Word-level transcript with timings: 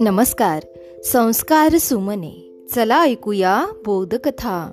नमस्कार 0.00 0.62
संस्कार 1.04 1.78
सुमने. 1.78 2.64
चला 2.74 3.02
ऐकूया 3.02 3.66
बोधकथा. 3.86 4.70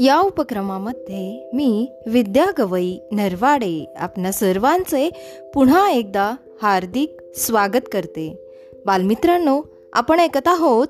या 0.00 0.20
उपक्रमामध्ये 0.20 1.50
मी 1.54 1.92
विद्या 2.06 2.46
गवई 2.58 2.98
नरवाडे 3.12 3.92
आपणा 3.96 4.32
सर्वांचे 4.32 5.10
पुन्हा 5.54 5.90
एकदा 5.90 6.32
हार्दिक 6.62 7.16
स्वागत 7.34 7.86
करते. 7.92 8.38
बालमित्रांनो 8.86 9.62
आपण 9.92 10.20
ऐकत 10.20 10.48
आहोत 10.48 10.88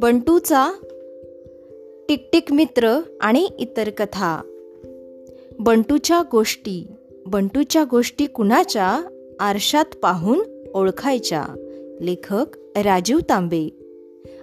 बंटूचा 0.00 0.72
टिकटिक 2.08 2.52
मित्र 2.52 3.00
आणि 3.20 3.48
इतर 3.58 3.90
कथा. 3.90 4.42
बंटूच्या 5.58 6.22
गोष्टी. 6.32 6.86
बंटूच्या 7.26 7.84
गोष्टी 7.90 8.26
कुणाच्या 8.26 9.00
आरशात 9.40 9.84
पाहून 10.02 10.40
ओळखायच्या. 10.74 11.44
लेखक 12.00 12.46
राजीव 12.76 13.18
तांबे. 13.18 13.68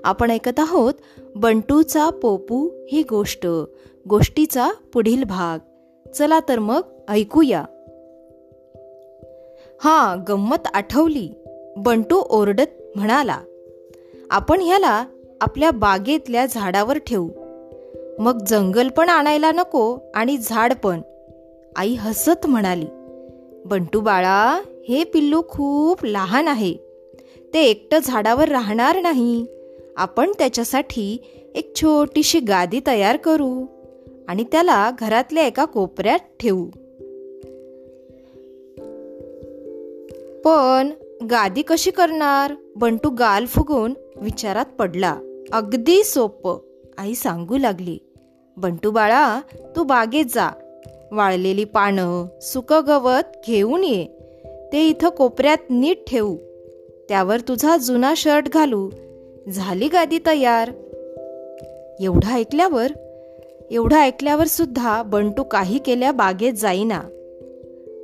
आपण 0.03 0.31
ऐकत 0.31 0.59
आहोत 0.59 0.93
बंटूचा 1.35 2.09
पोपू 2.09 2.69
ही 2.91 3.03
गोष्ट. 3.09 3.47
गोष्टीचा 4.09 4.69
पुढील 4.93 5.23
भाग. 5.23 5.59
चला 6.09 6.39
तर 6.39 6.59
मग 6.59 6.81
ऐकूया. 7.09 7.65
हा 9.83 10.15
गंमत 10.27 10.67
आठवली. 10.73 11.29
बंटू 11.77 12.23
ओरडत 12.29 12.95
म्हणाला 12.95 13.39
आपण 14.29 14.61
ह्याला 14.61 15.05
आपल्या 15.41 15.71
बागेतल्या 15.71 16.45
झाडावर 16.45 16.97
ठेवू. 16.97 17.29
मग 18.19 18.37
जंगल 18.47 18.87
पण 18.87 19.09
आणायला 19.09 19.51
नको 19.51 19.97
आणि 20.15 20.37
झाड 20.37 20.73
पण. 20.83 21.01
आई 21.75 21.93
हसत 21.93 22.47
म्हणाली 22.47 22.85
बंटू 23.65 23.99
बाळा 23.99 24.61
हे 24.89 25.03
पिल्लू 25.03 25.41
खूप 25.49 26.05
लहान 26.05 26.47
आहे. 26.47 26.73
ते 27.53 27.61
एकटं 27.61 27.97
झाडावर 28.03 28.47
राहणार 28.47 29.01
नाही. 29.01 29.45
आपण 29.97 30.31
त्याच्यासाठी 30.37 31.17
एक 31.55 31.75
छोटीशी 31.75 32.39
गादी 32.39 32.79
तयार 32.87 33.17
करू 33.17 33.65
आणि 34.27 34.43
त्याला 34.43 34.91
घरातल्या 34.99 35.47
एका 35.47 35.65
कोपऱ्यात 35.65 36.19
ठेवू. 36.39 36.65
पण 40.45 40.89
गादी 41.29 41.61
कशी 41.61 41.91
करणार? 41.91 42.53
बंटू 42.75 43.09
गाल 43.09 43.45
फुगून 43.45 43.93
विचारात 44.21 44.65
पडला. 44.65 45.19
अगदी 45.51 46.03
सोपं 46.03 46.57
आई 46.97 47.15
सांगू 47.15 47.57
लागली. 47.57 47.97
बंटू 48.57 48.91
बाळा 48.91 49.41
तू 49.75 49.83
बागेत 49.83 50.25
जा. 50.25 50.64
वाळलेली 51.15 51.63
पानं 51.63 52.25
सुकं 52.41 52.81
गवत 52.87 53.37
घेऊन 53.47 53.83
ये. 53.83 54.07
ते 54.73 54.87
इथं 54.87 55.09
कोपऱ्यात 55.09 55.57
नीट 55.69 55.97
ठेवू. 56.07 56.37
त्यावर 57.09 57.39
तुझा 57.39 57.77
जुना 57.77 58.13
शर्ट 58.17 58.49
घालू. 58.53 58.89
झाली 59.53 59.87
गादी 59.87 60.19
तयार. 60.25 60.71
एवढं 61.99 62.27
ऐकल्यावर 62.27 62.91
एवढं 63.71 63.95
ऐकल्यावर 63.95 64.47
सुद्धा 64.47 65.03
बंटू 65.03 65.43
काही 65.43 65.77
केल्या 65.77 66.11
बागेत 66.11 66.53
जाईना. 66.53 67.01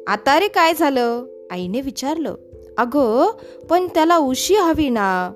आता 0.07 0.39
रे 0.39 0.47
काय 0.47 0.73
झालं? 0.79 1.23
आईने 1.51 1.81
विचारलं. 1.81 2.35
अगं 2.77 3.31
पण 3.69 3.87
त्याला 3.87 4.17
उशी 4.17 4.55
हवी 4.55 4.89
ना 4.89 5.33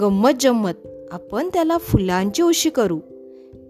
गंमत 0.00 0.30
जम्मत 0.40 0.86
आपण 1.12 1.48
त्याला 1.48 1.78
फुलांची 1.78 2.42
उशी 2.42 2.70
करू. 2.70 2.98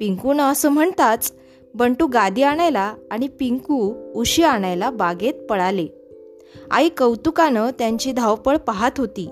पिंकून 0.00 0.40
असं 0.40 0.68
म्हणताच 0.68 1.32
बंटू 1.76 2.06
गादी 2.06 2.42
आणायला 2.42 2.94
आणि 3.10 3.28
पिंकू 3.28 3.94
उशी 4.14 4.42
आणायला 4.42 4.90
बागेत 4.90 5.34
पळाले. 5.34 5.86
आई 6.70 6.88
कौतुकानं 6.88 7.70
त्यांची 7.78 8.12
धावपळ 8.12 8.56
पाहत 8.56 8.90
होती. 8.98 9.28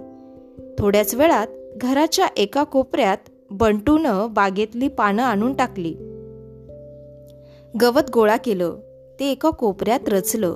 थोड्याच 0.79 1.15
वेळात 1.15 1.47
घराच्या 1.77 2.27
एका 2.37 2.63
कोपऱ्यात 2.63 3.17
बंटूनं 3.51 4.27
बागेतली 4.31 4.89
पानं 4.89 5.23
आणून 5.23 5.53
टाकली. 5.53 5.93
गवत 7.81 8.11
गोळा 8.15 8.37
केलं 8.37 8.77
ते 9.21 9.31
एका 9.31 9.51
कोपऱ्यात 9.51 10.09
रचलं. 10.09 10.53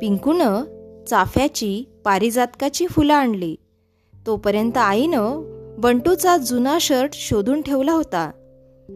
पिंकूनं 0.00 0.64
चाफ्याची 1.04 1.84
पारिजातकाची 2.04 2.86
फुलं 2.86 3.14
आणली. 3.14 3.56
तोपर्यंत 4.26 4.76
आईनं 4.76 5.42
बंटूचा 5.78 6.36
जुना 6.36 6.78
शर्ट 6.80 7.10
शोधून 7.12 7.62
ठेवला 7.62 7.92
होता. 7.92 8.30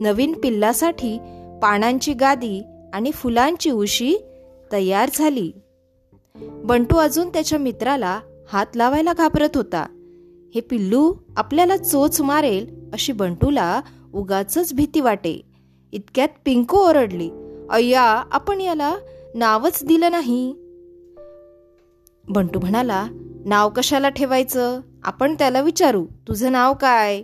नवीन 0.01 0.33
पिल्लासाठी 0.33 1.19
पानांची 1.65 2.13
गादी 2.13 2.63
आणि 2.93 3.11
फुलांची 3.11 3.71
उशी 3.71 4.17
तयार 4.73 5.11
झाली. 5.15 5.53
बंटू 6.41 6.97
अजून 6.97 7.29
त्याच्या 7.29 7.59
मित्राला 7.59 8.21
हात 8.49 8.67
लावायला 8.75 9.13
घाबरत 9.13 9.49
होता. 9.55 9.87
हे 10.55 10.61
पिल्लू 10.61 11.15
आपल्याला 11.37 11.77
चोच 11.77 12.21
मारेल 12.21 12.91
अशी 12.93 13.13
बंटूला 13.13 13.81
उगाच 14.15 14.75
भीती 14.75 15.01
वाटे. 15.01 15.43
इतक्यात 15.93 16.29
पिंकू 16.45 16.77
ओरडली 16.77 17.31
अय्या 17.71 18.25
आपण 18.33 18.61
याला 18.61 18.97
नावच 19.35 19.85
दिलं 19.85 20.11
नाही. 20.11 20.53
बंटू 22.29 22.61
म्हणाला 22.61 23.07
नाव 23.45 23.71
कशाला 23.77 24.09
ठेवायचं? 24.09 24.81
आपण 25.05 25.35
त्याला 25.35 25.61
विचारू. 25.61 26.07
तुझं 26.29 26.53
नाव 26.53 26.75
काय? 26.75 27.23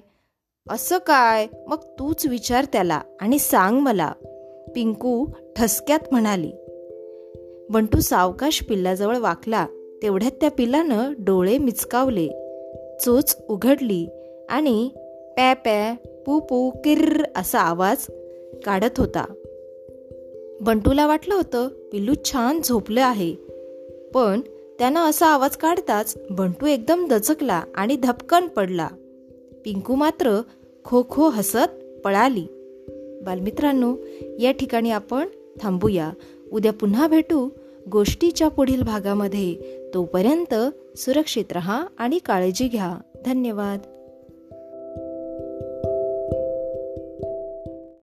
असं 0.71 0.99
काय? 0.99 1.47
मग 1.69 1.77
तूच 1.77 2.27
विचार 2.27 2.65
त्याला 2.65 3.01
आणि 3.21 3.39
सांग 3.39 3.81
मला. 3.81 4.13
पिंकू 4.75 5.27
ठसक्यात 5.57 5.99
म्हणाली 6.11 6.51
बंटू 7.71 8.01
सावकाश 8.01 8.63
पिल्लाजवळ 8.63 9.17
वाकला 9.17 9.67
तेवढ्यात 10.03 10.31
त्या 10.31 10.51
पिल्लानं 10.51 11.13
डोळे 11.19 11.59
मिचकावले. 11.59 12.29
चोच 13.05 13.37
उघडली 13.49 14.09
आणि 14.49 14.89
पॅ 15.37 15.55
पॅ 15.55 15.95
पू 16.27 16.41
पू 16.41 16.71
किर्र 16.71 17.23
असा 17.37 17.61
आवाज 17.61 18.07
काढत 18.67 18.99
होता. 18.99 19.25
बंटूला 20.61 21.07
वाटलं 21.07 21.35
होतं 21.35 21.69
पिल्लू 21.69 22.15
छान 22.25 22.61
झोपलं 22.65 23.03
आहे 23.03 23.35
पण 24.15 24.41
त्यानं 24.79 25.01
असा 25.01 25.27
आवाज 25.27 25.57
काढताच 25.57 26.17
बंटू 26.31 26.67
एकदम 26.67 27.07
दचकला 27.09 27.63
आणि 27.75 27.97
धपकन 27.97 28.47
पडला. 28.47 28.89
पिंकू 29.65 29.95
मात्र 29.95 30.41
खो 30.85 31.03
खो 31.11 31.29
हसत 31.29 32.01
पळाली. 32.05 32.47
बालमित्रांनो 33.21 33.97
या 34.41 34.53
ठिकाणी 34.53 34.91
आपण 34.91 35.29
थांबूया. 35.61 36.13
उद्या 36.53 36.73
पुन्हा 36.73 37.09
भेटू. 37.09 37.49
गोष्टीच्या 37.93 38.49
पुढील 38.49 38.83
भागामध्ये 38.83 39.57
तोपर्यंत 39.95 40.55
सुरक्षित 40.99 41.45
रहा 41.51 41.87
आणि 41.99 42.19
काळजी 42.19 42.69
घ्या. 42.69 42.99
धन्यवाद. 43.27 43.79